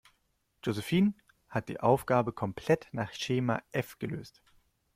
Josephine 0.63 1.13
hat 1.47 1.69
die 1.69 1.79
Aufgabe 1.79 2.33
komplett 2.33 2.87
nach 2.91 3.13
Schema 3.13 3.61
F 3.71 3.99
gelöst. 3.99 4.41